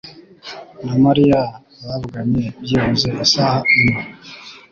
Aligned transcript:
na 0.85 0.93
Mariya 1.03 1.41
bavuganye 1.85 2.45
byibuze 2.63 3.09
isaha 3.25 3.59
imwe. 3.79 4.01